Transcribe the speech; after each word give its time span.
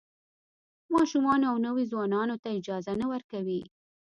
ماشومانو 0.93 1.45
او 1.51 1.55
نویو 1.65 1.89
ځوانانو 1.91 2.35
ته 2.43 2.49
اجازه 2.59 2.93
نه 3.01 3.05
ورکوي. 3.13 3.61